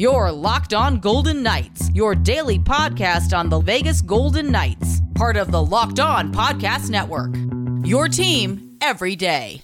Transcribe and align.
Your 0.00 0.32
Locked 0.32 0.72
On 0.72 0.98
Golden 0.98 1.42
Knights, 1.42 1.90
your 1.92 2.14
daily 2.14 2.58
podcast 2.58 3.36
on 3.36 3.50
the 3.50 3.60
Vegas 3.60 4.00
Golden 4.00 4.50
Knights, 4.50 5.02
part 5.14 5.36
of 5.36 5.50
the 5.50 5.62
Locked 5.62 6.00
On 6.00 6.32
Podcast 6.32 6.88
Network. 6.88 7.36
Your 7.86 8.08
team 8.08 8.78
every 8.80 9.14
day. 9.14 9.60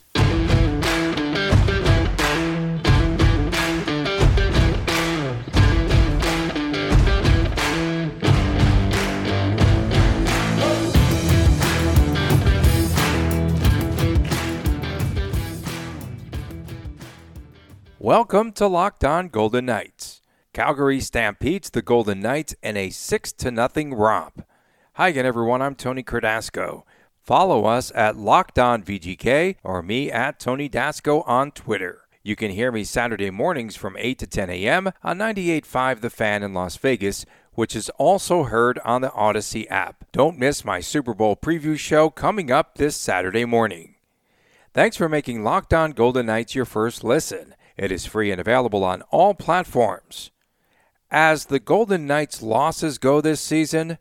Welcome 17.98 18.52
to 18.52 18.66
Locked 18.66 19.02
On 19.02 19.28
Golden 19.28 19.64
Knights. 19.64 20.15
Calgary 20.56 21.00
stampedes 21.00 21.68
the 21.68 21.82
Golden 21.82 22.20
Knights 22.20 22.54
in 22.62 22.78
a 22.78 22.88
6 22.88 23.32
to 23.32 23.50
nothing 23.50 23.92
romp. 23.92 24.42
Hi 24.94 25.08
again, 25.08 25.26
everyone. 25.26 25.60
I'm 25.60 25.74
Tony 25.74 26.02
Cardasco. 26.02 26.84
Follow 27.20 27.66
us 27.66 27.92
at 27.94 28.16
Locked 28.16 28.58
On 28.58 28.82
VGK 28.82 29.56
or 29.62 29.82
me 29.82 30.10
at 30.10 30.40
Tony 30.40 30.70
Dasco 30.70 31.22
on 31.28 31.50
Twitter. 31.50 32.08
You 32.22 32.36
can 32.36 32.52
hear 32.52 32.72
me 32.72 32.84
Saturday 32.84 33.28
mornings 33.28 33.76
from 33.76 33.98
8 33.98 34.18
to 34.18 34.26
10 34.26 34.48
a.m. 34.48 34.92
on 35.04 35.18
98.5 35.18 36.00
The 36.00 36.08
Fan 36.08 36.42
in 36.42 36.54
Las 36.54 36.78
Vegas, 36.78 37.26
which 37.52 37.76
is 37.76 37.90
also 37.98 38.44
heard 38.44 38.78
on 38.78 39.02
the 39.02 39.10
Audacy 39.10 39.70
app. 39.70 40.06
Don't 40.10 40.38
miss 40.38 40.64
my 40.64 40.80
Super 40.80 41.12
Bowl 41.12 41.36
preview 41.36 41.78
show 41.78 42.08
coming 42.08 42.50
up 42.50 42.76
this 42.76 42.96
Saturday 42.96 43.44
morning. 43.44 43.96
Thanks 44.72 44.96
for 44.96 45.10
making 45.10 45.44
Locked 45.44 45.74
On 45.74 45.90
Golden 45.90 46.24
Knights 46.24 46.54
your 46.54 46.64
first 46.64 47.04
listen. 47.04 47.54
It 47.76 47.92
is 47.92 48.06
free 48.06 48.30
and 48.30 48.40
available 48.40 48.84
on 48.84 49.02
all 49.10 49.34
platforms. 49.34 50.30
As 51.10 51.46
the 51.46 51.60
Golden 51.60 52.06
Knights' 52.06 52.42
losses 52.42 52.98
go 52.98 53.20
this 53.20 53.40
season, 53.40 53.98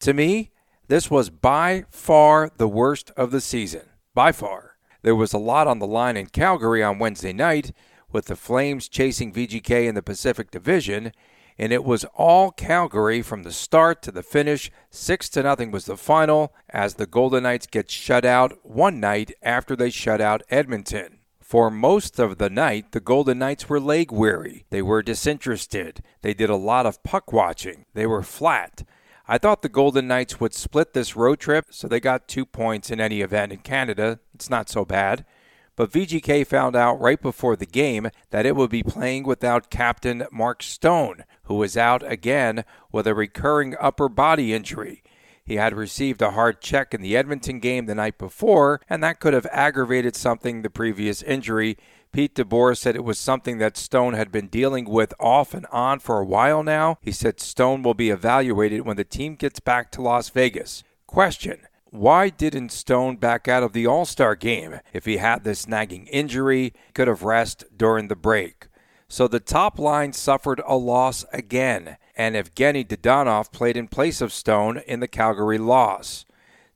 to 0.00 0.12
me, 0.12 0.50
this 0.88 1.10
was 1.10 1.30
by 1.30 1.84
far 1.90 2.50
the 2.56 2.68
worst 2.68 3.10
of 3.16 3.30
the 3.30 3.40
season. 3.40 3.82
By 4.14 4.32
far. 4.32 4.76
There 5.00 5.16
was 5.16 5.32
a 5.32 5.38
lot 5.38 5.66
on 5.66 5.78
the 5.78 5.86
line 5.86 6.16
in 6.16 6.26
Calgary 6.26 6.82
on 6.82 6.98
Wednesday 6.98 7.32
night, 7.32 7.72
with 8.12 8.26
the 8.26 8.36
Flames 8.36 8.88
chasing 8.88 9.32
VGK 9.32 9.88
in 9.88 9.94
the 9.94 10.02
Pacific 10.02 10.50
Division, 10.50 11.12
and 11.56 11.72
it 11.72 11.84
was 11.84 12.04
all 12.14 12.50
Calgary 12.50 13.22
from 13.22 13.42
the 13.42 13.52
start 13.52 14.02
to 14.02 14.12
the 14.12 14.22
finish. 14.22 14.70
6 14.90 15.30
to 15.30 15.42
nothing 15.42 15.70
was 15.70 15.86
the 15.86 15.96
final 15.96 16.54
as 16.68 16.94
the 16.94 17.06
Golden 17.06 17.44
Knights 17.44 17.66
get 17.66 17.90
shut 17.90 18.26
out 18.26 18.58
one 18.62 19.00
night 19.00 19.32
after 19.42 19.74
they 19.74 19.88
shut 19.88 20.20
out 20.20 20.42
Edmonton. 20.50 21.20
For 21.52 21.70
most 21.70 22.18
of 22.18 22.38
the 22.38 22.48
night, 22.48 22.92
the 22.92 23.00
Golden 23.00 23.40
Knights 23.40 23.68
were 23.68 23.78
leg 23.78 24.10
weary. 24.10 24.64
They 24.70 24.80
were 24.80 25.02
disinterested. 25.02 26.02
They 26.22 26.32
did 26.32 26.48
a 26.48 26.56
lot 26.56 26.86
of 26.86 27.02
puck 27.02 27.30
watching. 27.30 27.84
They 27.92 28.06
were 28.06 28.22
flat. 28.22 28.84
I 29.28 29.36
thought 29.36 29.60
the 29.60 29.68
Golden 29.68 30.08
Knights 30.08 30.40
would 30.40 30.54
split 30.54 30.94
this 30.94 31.14
road 31.14 31.40
trip, 31.40 31.66
so 31.68 31.86
they 31.86 32.00
got 32.00 32.26
two 32.26 32.46
points 32.46 32.90
in 32.90 33.02
any 33.02 33.20
event 33.20 33.52
in 33.52 33.58
Canada. 33.58 34.18
It's 34.34 34.48
not 34.48 34.70
so 34.70 34.86
bad. 34.86 35.26
But 35.76 35.92
VGK 35.92 36.46
found 36.46 36.74
out 36.74 36.98
right 36.98 37.20
before 37.20 37.56
the 37.56 37.66
game 37.66 38.08
that 38.30 38.46
it 38.46 38.56
would 38.56 38.70
be 38.70 38.82
playing 38.82 39.24
without 39.24 39.68
captain 39.68 40.24
Mark 40.32 40.62
Stone, 40.62 41.24
who 41.42 41.56
was 41.56 41.76
out 41.76 42.02
again 42.10 42.64
with 42.90 43.06
a 43.06 43.14
recurring 43.14 43.76
upper 43.78 44.08
body 44.08 44.54
injury. 44.54 45.01
He 45.44 45.56
had 45.56 45.74
received 45.74 46.22
a 46.22 46.32
hard 46.32 46.60
check 46.60 46.94
in 46.94 47.02
the 47.02 47.16
Edmonton 47.16 47.58
game 47.58 47.86
the 47.86 47.94
night 47.94 48.18
before, 48.18 48.80
and 48.88 49.02
that 49.02 49.20
could 49.20 49.34
have 49.34 49.46
aggravated 49.50 50.14
something 50.14 50.62
the 50.62 50.70
previous 50.70 51.22
injury. 51.22 51.76
Pete 52.12 52.34
DeBoer 52.34 52.76
said 52.76 52.94
it 52.94 53.04
was 53.04 53.18
something 53.18 53.58
that 53.58 53.76
Stone 53.76 54.14
had 54.14 54.30
been 54.30 54.48
dealing 54.48 54.84
with 54.84 55.14
off 55.18 55.54
and 55.54 55.66
on 55.66 55.98
for 55.98 56.20
a 56.20 56.24
while 56.24 56.62
now. 56.62 56.98
He 57.00 57.12
said 57.12 57.40
Stone 57.40 57.82
will 57.82 57.94
be 57.94 58.10
evaluated 58.10 58.82
when 58.82 58.96
the 58.96 59.04
team 59.04 59.34
gets 59.34 59.60
back 59.60 59.90
to 59.92 60.02
Las 60.02 60.28
Vegas. 60.28 60.84
Question 61.06 61.66
why 61.92 62.30
didn't 62.30 62.72
Stone 62.72 63.16
back 63.16 63.48
out 63.48 63.62
of 63.62 63.74
the 63.74 63.86
All 63.86 64.06
Star 64.06 64.34
game? 64.34 64.80
If 64.94 65.04
he 65.04 65.18
had 65.18 65.44
this 65.44 65.68
nagging 65.68 66.06
injury, 66.06 66.72
could 66.94 67.06
have 67.06 67.22
rest 67.22 67.64
during 67.76 68.08
the 68.08 68.16
break. 68.16 68.68
So 69.12 69.28
the 69.28 69.40
top 69.40 69.78
line 69.78 70.14
suffered 70.14 70.62
a 70.66 70.74
loss 70.74 71.26
again 71.34 71.98
and 72.16 72.34
Evgeny 72.34 72.82
Dadonov 72.82 73.52
played 73.52 73.76
in 73.76 73.86
place 73.86 74.22
of 74.22 74.32
Stone 74.32 74.78
in 74.86 75.00
the 75.00 75.06
Calgary 75.06 75.58
loss. 75.58 76.24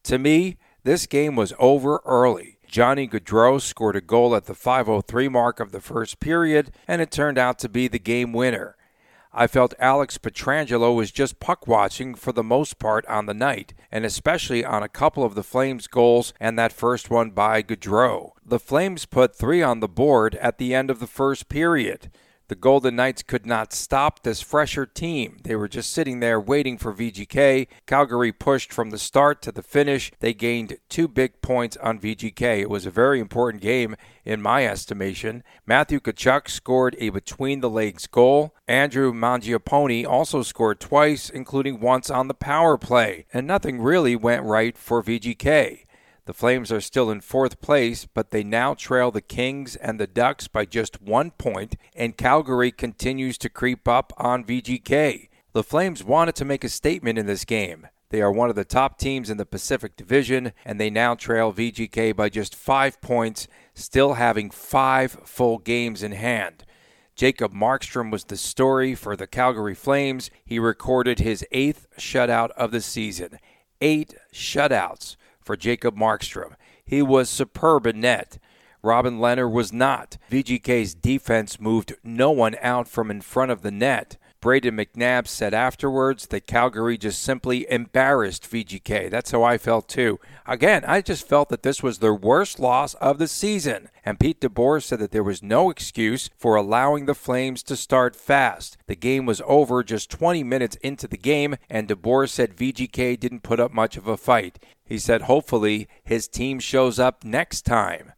To 0.02 0.19
me, 0.19 0.58
this 0.84 1.06
game 1.06 1.34
was 1.34 1.54
over 1.58 2.02
early. 2.04 2.58
Johnny 2.66 3.08
Gaudreau 3.08 3.58
scored 3.58 3.96
a 3.96 4.02
goal 4.02 4.36
at 4.36 4.44
the 4.44 4.52
5:03 4.52 5.30
mark 5.30 5.60
of 5.60 5.72
the 5.72 5.80
first 5.80 6.20
period, 6.20 6.72
and 6.86 7.00
it 7.00 7.10
turned 7.10 7.38
out 7.38 7.58
to 7.60 7.70
be 7.70 7.88
the 7.88 7.98
game 7.98 8.34
winner. 8.34 8.76
I 9.38 9.47
felt 9.47 9.74
Alex 9.78 10.16
Pietrangelo 10.16 10.97
was 10.97 11.12
just 11.12 11.41
puck 11.41 11.66
watching 11.66 12.14
for 12.14 12.32
the 12.32 12.42
most 12.42 12.78
part 12.78 13.04
on 13.04 13.26
the 13.26 13.34
night, 13.34 13.74
and 13.92 14.06
especially 14.06 14.64
on 14.64 14.82
a 14.82 14.88
couple 14.88 15.24
of 15.24 15.34
the 15.34 15.42
Flames 15.42 15.86
goals 15.88 16.32
and 16.41 16.58
that 16.58 16.72
first 16.72 17.10
one 17.10 17.32
by 17.32 17.62
Gaudreau. 17.62 18.30
The 18.42 18.58
Flames 18.58 19.04
put 19.04 19.36
three 19.36 19.62
on 19.62 19.80
the 19.80 19.88
board 19.88 20.36
at 20.36 20.56
the 20.56 20.75
end 20.75 20.91
of 20.91 21.00
the 21.00 21.06
first 21.06 21.50
period. 21.50 22.10
The 22.48 22.54
Golden 22.54 22.94
Knights 22.94 23.24
could 23.24 23.44
not 23.44 23.72
stop 23.72 24.22
this 24.22 24.40
fresher 24.40 24.86
team. 24.86 25.38
They 25.42 25.56
were 25.56 25.66
just 25.66 25.90
sitting 25.90 26.20
there 26.20 26.40
waiting 26.40 26.78
for 26.78 26.92
VGK. 26.94 27.66
Calgary 27.86 28.30
pushed 28.30 28.72
from 28.72 28.90
the 28.90 28.98
start 28.98 29.42
to 29.42 29.52
the 29.52 29.64
finish. 29.64 30.12
They 30.20 30.32
gained 30.32 30.78
two 30.88 31.08
big 31.08 31.42
points 31.42 31.76
on 31.78 31.98
VGK. 31.98 32.60
It 32.60 32.70
was 32.70 32.86
a 32.86 32.90
very 32.90 33.18
important 33.18 33.62
game 33.62 33.96
in 34.24 34.40
my 34.40 34.64
estimation. 34.64 35.42
Matthew 35.66 35.98
Tkachuk 35.98 36.48
scored 36.48 36.94
a 37.00 37.10
between 37.10 37.60
the 37.60 37.70
legs 37.70 38.06
goal. 38.06 38.54
Andrew 38.68 39.12
Mangiapane 39.12 40.06
also 40.06 40.42
scored 40.42 40.78
twice, 40.78 41.28
including 41.28 41.80
once 41.80 42.10
on 42.10 42.28
the 42.28 42.34
power 42.34 42.78
play. 42.78 43.26
And 43.32 43.46
nothing 43.46 43.80
really 43.80 44.14
went 44.14 44.44
right 44.44 44.78
for 44.78 45.02
VGK. 45.02 45.85
The 46.26 46.34
Flames 46.34 46.72
are 46.72 46.81
still 46.81 47.09
in 47.09 47.20
fourth 47.20 47.60
place, 47.60 48.04
but 48.04 48.31
they 48.31 48.42
now 48.42 48.75
trail 48.75 49.12
the 49.12 49.20
Kings 49.20 49.76
and 49.76 50.00
the 50.00 50.09
Ducks 50.09 50.48
by 50.48 50.64
just 50.64 51.00
one 51.00 51.31
point, 51.31 51.76
and 51.94 52.16
Calgary 52.16 52.72
continues 52.72 53.38
to 53.38 53.48
creep 53.48 53.87
up 53.87 54.12
on 54.16 54.44
VGK. 54.44 55.28
The 55.53 55.62
Flames 55.62 56.03
wanted 56.03 56.34
to 56.34 56.44
make 56.44 56.64
a 56.64 56.69
statement 56.69 57.16
in 57.16 57.26
this 57.26 57.44
game. 57.44 57.87
They 58.10 58.20
are 58.22 58.32
one 58.32 58.50
of 58.50 58.56
the 58.56 58.64
top 58.64 58.98
teams 58.98 59.31
in 59.31 59.37
the 59.37 59.47
Pacific 59.47 59.97
Division, 59.97 60.53
and 60.64 60.81
they 60.81 60.91
now 60.91 61.14
trail 61.14 61.53
VGK 61.53 62.16
by 62.16 62.28
just 62.28 62.56
five 62.56 63.00
points, 63.00 63.47
still 63.75 64.14
having 64.14 64.50
five 64.50 65.12
full 65.12 65.58
games 65.58 66.03
in 66.03 66.10
hand. 66.10 66.64
Jacob 67.14 67.53
Markstrom 67.54 68.10
was 68.10 68.25
the 68.25 68.37
story 68.37 68.97
for 68.97 69.14
the 69.14 69.28
Calgary 69.28 69.76
Flames. 69.76 70.32
He 70.44 70.58
recorded 70.58 71.20
his 71.20 71.47
eighth 71.53 71.87
shutout 71.97 72.50
of 72.50 72.72
the 72.72 72.81
season. 72.81 73.38
Eight 73.81 74.14
shutouts 74.32 75.14
for 75.46 75.56
Jacob 75.56 75.96
Markstrom. 75.96 76.54
He 76.84 77.00
was 77.00 77.30
superb 77.30 77.86
in 77.86 78.00
net. 78.00 78.38
Robin 78.82 79.18
Lehner 79.18 79.50
was 79.50 79.72
not. 79.72 80.18
VGK's 80.30 80.94
defense 80.94 81.58
moved 81.60 81.94
no 82.04 82.30
one 82.30 82.56
out 82.60 82.88
from 82.88 83.10
in 83.10 83.20
front 83.20 83.50
of 83.50 83.62
the 83.62 83.70
net. 83.70 84.16
Brayden 84.46 84.78
McNabb 84.78 85.26
said 85.26 85.54
afterwards 85.54 86.26
that 86.26 86.46
Calgary 86.46 86.96
just 86.96 87.20
simply 87.20 87.68
embarrassed 87.68 88.48
VGK. 88.48 89.10
That's 89.10 89.32
how 89.32 89.42
I 89.42 89.58
felt 89.58 89.88
too. 89.88 90.20
Again, 90.46 90.84
I 90.86 91.00
just 91.00 91.26
felt 91.26 91.48
that 91.48 91.64
this 91.64 91.82
was 91.82 91.98
their 91.98 92.14
worst 92.14 92.60
loss 92.60 92.94
of 92.94 93.18
the 93.18 93.26
season. 93.26 93.88
And 94.04 94.20
Pete 94.20 94.40
DeBoer 94.40 94.82
said 94.84 95.00
that 95.00 95.10
there 95.10 95.24
was 95.24 95.42
no 95.42 95.68
excuse 95.68 96.30
for 96.36 96.54
allowing 96.54 97.06
the 97.06 97.14
Flames 97.14 97.64
to 97.64 97.74
start 97.74 98.14
fast. 98.14 98.76
The 98.86 98.94
game 98.94 99.26
was 99.26 99.42
over 99.46 99.82
just 99.82 100.10
20 100.10 100.44
minutes 100.44 100.76
into 100.76 101.08
the 101.08 101.16
game, 101.16 101.56
and 101.68 101.88
DeBoer 101.88 102.28
said 102.28 102.56
VGK 102.56 103.18
didn't 103.18 103.42
put 103.42 103.58
up 103.58 103.72
much 103.72 103.96
of 103.96 104.06
a 104.06 104.16
fight. 104.16 104.60
He 104.86 104.98
said 104.98 105.22
hopefully 105.22 105.88
his 106.04 106.28
team 106.28 106.60
shows 106.60 106.98
up 106.98 107.24
next 107.24 107.62
time. 107.62 108.12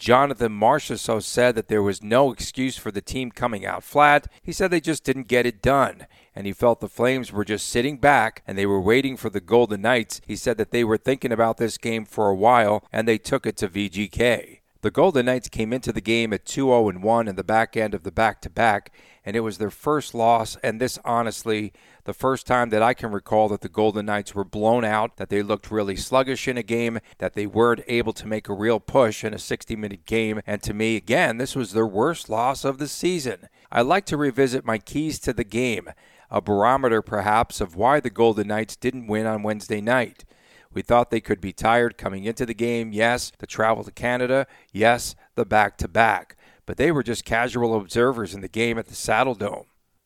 Jonathan 0.00 0.58
Marchessault 0.58 1.22
said 1.22 1.54
that 1.54 1.68
there 1.68 1.82
was 1.82 2.02
no 2.02 2.32
excuse 2.32 2.78
for 2.78 2.90
the 2.90 3.02
team 3.02 3.30
coming 3.30 3.66
out 3.66 3.84
flat. 3.84 4.26
He 4.42 4.50
said 4.50 4.70
they 4.70 4.80
just 4.80 5.04
didn't 5.04 5.28
get 5.28 5.44
it 5.44 5.60
done. 5.60 6.06
And 6.34 6.46
he 6.46 6.54
felt 6.54 6.80
the 6.80 6.88
Flames 6.88 7.32
were 7.32 7.44
just 7.44 7.68
sitting 7.68 7.98
back 7.98 8.42
and 8.46 8.56
they 8.56 8.64
were 8.64 8.80
waiting 8.80 9.18
for 9.18 9.28
the 9.28 9.42
Golden 9.42 9.82
Knights. 9.82 10.22
He 10.26 10.36
said 10.36 10.56
that 10.56 10.70
they 10.70 10.84
were 10.84 10.96
thinking 10.96 11.32
about 11.32 11.58
this 11.58 11.76
game 11.76 12.06
for 12.06 12.30
a 12.30 12.34
while 12.34 12.82
and 12.90 13.06
they 13.06 13.18
took 13.18 13.44
it 13.44 13.58
to 13.58 13.68
VGK. 13.68 14.60
The 14.82 14.90
Golden 14.90 15.26
Knights 15.26 15.50
came 15.50 15.70
into 15.74 15.92
the 15.92 16.00
game 16.00 16.32
at 16.32 16.46
2 16.46 16.66
0 16.66 16.92
1 16.92 17.28
in 17.28 17.36
the 17.36 17.44
back 17.44 17.76
end 17.76 17.92
of 17.92 18.02
the 18.02 18.10
back 18.10 18.40
to 18.40 18.48
back, 18.48 18.90
and 19.24 19.36
it 19.36 19.40
was 19.40 19.58
their 19.58 19.70
first 19.70 20.14
loss. 20.14 20.56
And 20.62 20.80
this, 20.80 20.98
honestly, 21.04 21.72
the 22.04 22.14
first 22.14 22.46
time 22.46 22.70
that 22.70 22.82
I 22.82 22.94
can 22.94 23.12
recall 23.12 23.48
that 23.48 23.60
the 23.60 23.68
Golden 23.68 24.06
Knights 24.06 24.34
were 24.34 24.44
blown 24.44 24.84
out, 24.84 25.16
that 25.16 25.28
they 25.28 25.42
looked 25.42 25.70
really 25.70 25.96
sluggish 25.96 26.48
in 26.48 26.56
a 26.56 26.62
game, 26.62 26.98
that 27.18 27.34
they 27.34 27.46
weren't 27.46 27.84
able 27.86 28.12
to 28.14 28.26
make 28.26 28.48
a 28.48 28.54
real 28.54 28.80
push 28.80 29.24
in 29.24 29.34
a 29.34 29.38
60 29.38 29.76
minute 29.76 30.06
game. 30.06 30.40
And 30.46 30.62
to 30.62 30.74
me, 30.74 30.96
again, 30.96 31.38
this 31.38 31.54
was 31.54 31.72
their 31.72 31.86
worst 31.86 32.28
loss 32.28 32.64
of 32.64 32.78
the 32.78 32.88
season. 32.88 33.48
I 33.70 33.82
like 33.82 34.06
to 34.06 34.16
revisit 34.16 34.64
my 34.64 34.78
keys 34.78 35.18
to 35.20 35.32
the 35.32 35.44
game, 35.44 35.90
a 36.30 36.40
barometer 36.40 37.02
perhaps 37.02 37.60
of 37.60 37.76
why 37.76 38.00
the 38.00 38.10
Golden 38.10 38.48
Knights 38.48 38.76
didn't 38.76 39.06
win 39.06 39.26
on 39.26 39.42
Wednesday 39.42 39.80
night. 39.80 40.24
We 40.72 40.82
thought 40.82 41.10
they 41.10 41.20
could 41.20 41.40
be 41.40 41.52
tired 41.52 41.98
coming 41.98 42.24
into 42.24 42.46
the 42.46 42.54
game. 42.54 42.92
Yes, 42.92 43.32
the 43.38 43.46
travel 43.46 43.82
to 43.82 43.90
Canada. 43.90 44.46
Yes, 44.72 45.16
the 45.34 45.44
back 45.44 45.76
to 45.78 45.88
back. 45.88 46.36
But 46.70 46.76
they 46.76 46.92
were 46.92 47.02
just 47.02 47.24
casual 47.24 47.76
observers 47.76 48.32
in 48.32 48.42
the 48.42 48.48
game 48.48 48.78
at 48.78 48.86
the 48.86 48.94
Saddledome. 48.94 49.64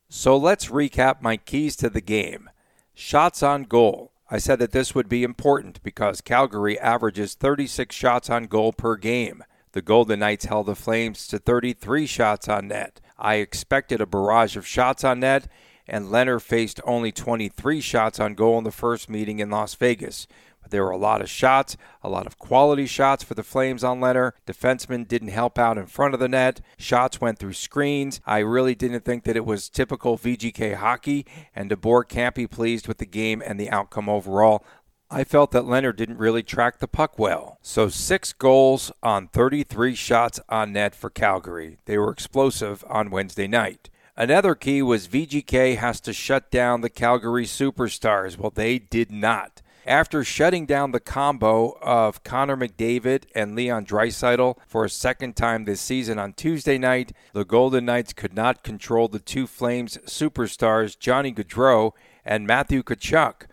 So 0.09 0.35
let's 0.35 0.69
recap 0.69 1.21
my 1.21 1.37
keys 1.37 1.75
to 1.75 1.91
the 1.91 2.01
game. 2.01 2.49
Shots 2.95 3.43
on 3.43 3.65
goal. 3.65 4.13
I 4.31 4.39
said 4.39 4.57
that 4.57 4.71
this 4.71 4.95
would 4.95 5.07
be 5.07 5.21
important 5.21 5.83
because 5.83 6.21
Calgary 6.21 6.79
averages 6.79 7.35
36 7.35 7.95
shots 7.95 8.31
on 8.31 8.45
goal 8.45 8.73
per 8.73 8.95
game. 8.95 9.43
The 9.73 9.83
Golden 9.83 10.21
Knights 10.21 10.45
held 10.45 10.65
the 10.65 10.75
Flames 10.75 11.27
to 11.27 11.37
33 11.37 12.07
shots 12.07 12.49
on 12.49 12.69
net. 12.69 12.99
I 13.15 13.35
expected 13.35 14.01
a 14.01 14.07
barrage 14.07 14.57
of 14.57 14.65
shots 14.65 15.03
on 15.03 15.19
net, 15.19 15.47
and 15.87 16.07
Lehner 16.07 16.41
faced 16.41 16.81
only 16.83 17.11
23 17.11 17.79
shots 17.79 18.19
on 18.19 18.33
goal 18.33 18.57
in 18.57 18.63
the 18.63 18.71
first 18.71 19.07
meeting 19.07 19.37
in 19.37 19.51
Las 19.51 19.75
Vegas. 19.75 20.25
There 20.69 20.83
were 20.83 20.91
a 20.91 20.97
lot 20.97 21.21
of 21.21 21.29
shots, 21.29 21.77
a 22.01 22.09
lot 22.09 22.27
of 22.27 22.37
quality 22.37 22.85
shots 22.85 23.23
for 23.23 23.33
the 23.33 23.43
Flames 23.43 23.83
on 23.83 23.99
Lehner. 23.99 24.31
Defensemen 24.47 25.07
didn't 25.07 25.29
help 25.29 25.57
out 25.57 25.77
in 25.77 25.85
front 25.85 26.13
of 26.13 26.19
the 26.19 26.27
net. 26.27 26.61
Shots 26.77 27.21
went 27.21 27.39
through 27.39 27.53
screens. 27.53 28.21
I 28.25 28.39
really 28.39 28.75
didn't 28.75 29.05
think 29.05 29.23
that 29.23 29.37
it 29.37 29.45
was 29.45 29.69
typical 29.69 30.17
VGK 30.17 30.75
hockey, 30.75 31.25
and 31.55 31.69
DeBoer 31.69 32.07
can't 32.07 32.35
be 32.35 32.47
pleased 32.47 32.87
with 32.87 32.97
the 32.97 33.05
game 33.05 33.41
and 33.45 33.59
the 33.59 33.69
outcome 33.69 34.09
overall. 34.09 34.65
I 35.09 35.23
felt 35.23 35.51
that 35.51 35.63
Lehner 35.63 35.95
didn't 35.95 36.17
really 36.17 36.41
track 36.41 36.79
the 36.79 36.87
puck 36.87 37.19
well. 37.19 37.59
So, 37.61 37.89
six 37.89 38.33
goals 38.33 38.91
on 39.03 39.27
33 39.27 39.93
shots 39.93 40.39
on 40.49 40.73
net 40.73 40.95
for 40.95 41.11
Calgary. 41.11 41.77
They 41.85 41.97
were 41.97 42.11
explosive 42.11 42.83
on 42.89 43.11
Wednesday 43.11 43.47
night. 43.47 43.89
Another 44.17 44.55
key 44.55 44.81
was 44.81 45.07
VGK 45.07 45.77
has 45.77 45.99
to 46.01 46.13
shut 46.13 46.49
down 46.49 46.81
the 46.81 46.89
Calgary 46.89 47.45
Superstars. 47.45 48.37
Well, 48.37 48.51
they 48.53 48.79
did 48.79 49.11
not. 49.11 49.61
After 49.87 50.23
shutting 50.23 50.65
down 50.65 50.93
the 50.93 50.99
combo 50.99 51.77
of 51.79 52.23
Connor 52.23 52.57
McDavid 52.57 53.25
and 53.35 53.55
Leon 53.55 53.85
Draisaitl 53.85 54.57
for 54.65 54.83
a 54.83 54.89
second 54.89 55.35
time 55.35 55.65
this 55.65 55.79
season 55.79 56.17
on 56.17 56.33
Tuesday 56.33 56.79
night, 56.79 57.11
the 57.33 57.45
Golden 57.45 57.85
Knights 57.85 58.11
could 58.11 58.33
not 58.33 58.63
control 58.63 59.07
the 59.07 59.19
two 59.19 59.45
Flames 59.45 59.99
superstars 60.07 60.97
Johnny 60.97 61.31
Gaudreau 61.31 61.91
and 62.25 62.47
Matthew 62.47 62.81
Tkachuk. 62.81 63.45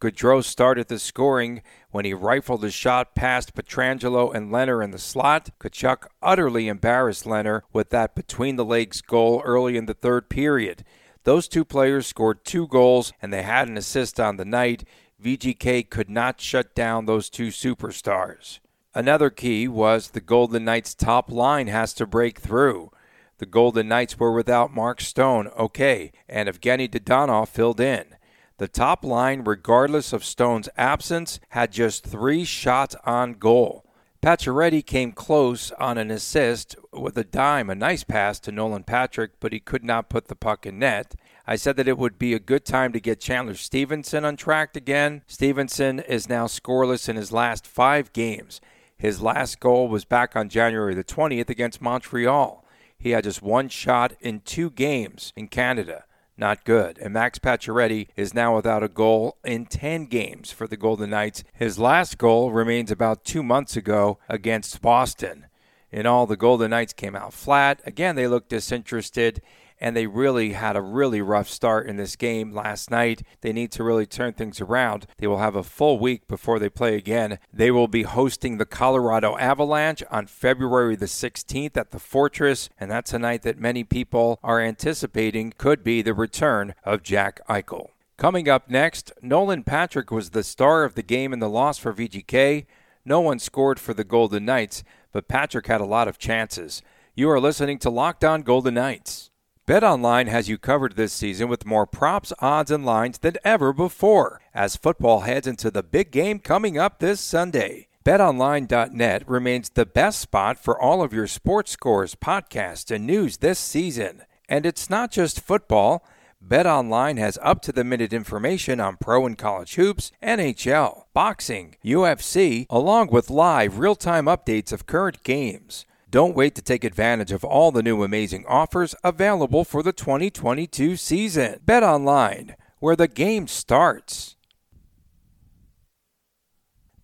Gaudreau 0.00 0.42
started 0.42 0.88
the 0.88 0.98
scoring 0.98 1.62
when 1.92 2.04
he 2.04 2.12
rifled 2.12 2.64
a 2.64 2.72
shot 2.72 3.14
past 3.14 3.54
Pietrangelo 3.54 4.34
and 4.34 4.50
Lehner 4.50 4.82
in 4.82 4.90
the 4.90 4.98
slot. 4.98 5.50
Tkachuk 5.60 6.08
utterly 6.20 6.66
embarrassed 6.66 7.24
Lehner 7.24 7.62
with 7.72 7.90
that 7.90 8.16
between 8.16 8.56
the 8.56 8.64
legs 8.64 9.00
goal 9.00 9.42
early 9.44 9.76
in 9.76 9.86
the 9.86 9.94
third 9.94 10.28
period. 10.28 10.82
Those 11.22 11.46
two 11.46 11.64
players 11.64 12.06
scored 12.06 12.44
two 12.44 12.66
goals 12.66 13.12
and 13.22 13.32
they 13.32 13.42
had 13.42 13.68
an 13.68 13.76
assist 13.76 14.18
on 14.18 14.38
the 14.38 14.44
night. 14.44 14.84
VGK 15.22 15.90
could 15.90 16.08
not 16.08 16.40
shut 16.40 16.74
down 16.74 17.06
those 17.06 17.28
two 17.28 17.48
superstars. 17.48 18.60
Another 18.94 19.30
key 19.30 19.68
was 19.68 20.10
the 20.10 20.20
Golden 20.20 20.64
Knights' 20.64 20.94
top 20.94 21.30
line 21.30 21.66
has 21.66 21.92
to 21.94 22.06
break 22.06 22.38
through. 22.38 22.90
The 23.38 23.46
Golden 23.46 23.88
Knights 23.88 24.18
were 24.18 24.32
without 24.32 24.74
Mark 24.74 25.00
Stone, 25.00 25.48
okay, 25.58 26.12
and 26.28 26.48
Evgeny 26.48 26.88
Dadonov 26.88 27.48
filled 27.48 27.80
in. 27.80 28.16
The 28.58 28.68
top 28.68 29.04
line, 29.04 29.44
regardless 29.44 30.12
of 30.12 30.24
Stone's 30.24 30.68
absence, 30.76 31.38
had 31.50 31.70
just 31.70 32.04
three 32.04 32.44
shots 32.44 32.96
on 33.04 33.34
goal. 33.34 33.84
Pacioretty 34.20 34.84
came 34.84 35.12
close 35.12 35.70
on 35.72 35.96
an 35.96 36.10
assist 36.10 36.74
with 36.92 37.16
a 37.16 37.22
dime, 37.22 37.70
a 37.70 37.76
nice 37.76 38.02
pass 38.02 38.40
to 38.40 38.50
Nolan 38.50 38.82
Patrick, 38.82 39.38
but 39.38 39.52
he 39.52 39.60
could 39.60 39.84
not 39.84 40.08
put 40.08 40.26
the 40.26 40.34
puck 40.34 40.66
in 40.66 40.80
net. 40.80 41.14
I 41.50 41.56
said 41.56 41.78
that 41.78 41.88
it 41.88 41.96
would 41.96 42.18
be 42.18 42.34
a 42.34 42.38
good 42.38 42.66
time 42.66 42.92
to 42.92 43.00
get 43.00 43.20
Chandler 43.20 43.54
Stephenson 43.54 44.22
on 44.26 44.36
track 44.36 44.76
again. 44.76 45.22
Stephenson 45.26 45.98
is 45.98 46.28
now 46.28 46.46
scoreless 46.46 47.08
in 47.08 47.16
his 47.16 47.32
last 47.32 47.66
five 47.66 48.12
games. 48.12 48.60
His 48.98 49.22
last 49.22 49.58
goal 49.58 49.88
was 49.88 50.04
back 50.04 50.36
on 50.36 50.50
January 50.50 50.94
the 50.94 51.02
20th 51.02 51.48
against 51.48 51.80
Montreal. 51.80 52.66
He 52.98 53.12
had 53.12 53.24
just 53.24 53.40
one 53.40 53.70
shot 53.70 54.12
in 54.20 54.40
two 54.40 54.68
games 54.68 55.32
in 55.36 55.48
Canada. 55.48 56.04
Not 56.36 56.66
good. 56.66 56.98
And 56.98 57.14
Max 57.14 57.38
Pacioretty 57.38 58.08
is 58.14 58.34
now 58.34 58.54
without 58.54 58.82
a 58.82 58.88
goal 58.88 59.38
in 59.42 59.64
10 59.64 60.04
games 60.04 60.52
for 60.52 60.66
the 60.66 60.76
Golden 60.76 61.08
Knights. 61.08 61.44
His 61.54 61.78
last 61.78 62.18
goal 62.18 62.52
remains 62.52 62.90
about 62.90 63.24
two 63.24 63.42
months 63.42 63.74
ago 63.74 64.18
against 64.28 64.82
Boston. 64.82 65.46
In 65.90 66.04
all, 66.04 66.26
the 66.26 66.36
Golden 66.36 66.72
Knights 66.72 66.92
came 66.92 67.16
out 67.16 67.32
flat. 67.32 67.80
Again, 67.86 68.16
they 68.16 68.28
looked 68.28 68.50
disinterested 68.50 69.40
and 69.80 69.96
they 69.96 70.06
really 70.06 70.52
had 70.52 70.76
a 70.76 70.82
really 70.82 71.20
rough 71.20 71.48
start 71.48 71.86
in 71.86 71.96
this 71.96 72.16
game 72.16 72.52
last 72.52 72.90
night. 72.90 73.22
They 73.40 73.52
need 73.52 73.70
to 73.72 73.84
really 73.84 74.06
turn 74.06 74.32
things 74.32 74.60
around. 74.60 75.06
They 75.18 75.26
will 75.26 75.38
have 75.38 75.56
a 75.56 75.62
full 75.62 75.98
week 75.98 76.26
before 76.28 76.58
they 76.58 76.68
play 76.68 76.96
again. 76.96 77.38
They 77.52 77.70
will 77.70 77.88
be 77.88 78.02
hosting 78.02 78.58
the 78.58 78.66
Colorado 78.66 79.36
Avalanche 79.38 80.02
on 80.10 80.26
February 80.26 80.96
the 80.96 81.06
16th 81.06 81.76
at 81.76 81.90
the 81.90 81.98
Fortress, 81.98 82.68
and 82.78 82.90
that's 82.90 83.12
a 83.12 83.18
night 83.18 83.42
that 83.42 83.58
many 83.58 83.84
people 83.84 84.38
are 84.42 84.60
anticipating 84.60 85.52
could 85.56 85.82
be 85.84 86.02
the 86.02 86.14
return 86.14 86.74
of 86.84 87.02
Jack 87.02 87.40
Eichel. 87.48 87.90
Coming 88.16 88.48
up 88.48 88.68
next, 88.68 89.12
Nolan 89.22 89.62
Patrick 89.62 90.10
was 90.10 90.30
the 90.30 90.42
star 90.42 90.82
of 90.82 90.94
the 90.94 91.04
game 91.04 91.32
in 91.32 91.38
the 91.38 91.48
loss 91.48 91.78
for 91.78 91.92
VGK. 91.92 92.66
No 93.04 93.20
one 93.20 93.38
scored 93.38 93.78
for 93.78 93.94
the 93.94 94.02
Golden 94.02 94.44
Knights, 94.44 94.82
but 95.12 95.28
Patrick 95.28 95.68
had 95.68 95.80
a 95.80 95.86
lot 95.86 96.08
of 96.08 96.18
chances. 96.18 96.82
You 97.14 97.30
are 97.30 97.40
listening 97.40 97.78
to 97.78 97.90
Locked 97.90 98.24
On 98.24 98.42
Golden 98.42 98.74
Knights. 98.74 99.27
BetOnline 99.68 100.28
has 100.28 100.48
you 100.48 100.56
covered 100.56 100.96
this 100.96 101.12
season 101.12 101.46
with 101.46 101.66
more 101.66 101.86
props, 101.86 102.32
odds, 102.38 102.70
and 102.70 102.86
lines 102.86 103.18
than 103.18 103.34
ever 103.44 103.74
before 103.74 104.40
as 104.54 104.76
football 104.76 105.20
heads 105.20 105.46
into 105.46 105.70
the 105.70 105.82
big 105.82 106.10
game 106.10 106.38
coming 106.38 106.78
up 106.78 107.00
this 107.00 107.20
Sunday. 107.20 107.88
BetOnline.net 108.02 109.28
remains 109.28 109.68
the 109.68 109.84
best 109.84 110.20
spot 110.20 110.58
for 110.58 110.80
all 110.80 111.02
of 111.02 111.12
your 111.12 111.26
sports 111.26 111.70
scores, 111.70 112.14
podcasts, 112.14 112.90
and 112.90 113.06
news 113.06 113.36
this 113.36 113.58
season. 113.58 114.22
And 114.48 114.64
it's 114.64 114.88
not 114.88 115.12
just 115.12 115.38
football. 115.38 116.02
BetOnline 116.42 117.18
has 117.18 117.38
up 117.42 117.60
to 117.60 117.70
the 117.70 117.84
minute 117.84 118.14
information 118.14 118.80
on 118.80 118.96
pro 118.96 119.26
and 119.26 119.36
college 119.36 119.74
hoops, 119.74 120.12
NHL, 120.22 121.04
boxing, 121.12 121.76
UFC, 121.84 122.64
along 122.70 123.08
with 123.08 123.28
live 123.28 123.76
real 123.76 123.96
time 123.96 124.24
updates 124.24 124.72
of 124.72 124.86
current 124.86 125.22
games. 125.24 125.84
Don't 126.10 126.34
wait 126.34 126.54
to 126.54 126.62
take 126.62 126.84
advantage 126.84 127.32
of 127.32 127.44
all 127.44 127.70
the 127.70 127.82
new 127.82 128.02
amazing 128.02 128.46
offers 128.46 128.94
available 129.04 129.62
for 129.62 129.82
the 129.82 129.92
2022 129.92 130.96
season. 130.96 131.60
Bet 131.66 131.82
online, 131.82 132.56
where 132.78 132.96
the 132.96 133.08
game 133.08 133.46
starts. 133.46 134.36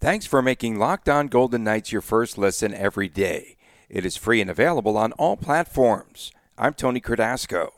Thanks 0.01 0.25
for 0.25 0.41
making 0.41 0.79
Locked 0.79 1.11
On 1.11 1.29
Golden 1.29 1.65
Knights 1.65 1.93
your 1.93 2.01
first 2.01 2.39
listen 2.39 2.73
every 2.73 3.09
day. 3.09 3.59
It 3.91 4.07
is 4.07 4.17
free 4.17 4.41
and 4.41 4.49
available 4.49 4.97
on 4.97 5.13
all 5.13 5.37
platforms. 5.37 6.33
I'm 6.57 6.73
Tony 6.73 7.01
Cardasco. 7.01 7.73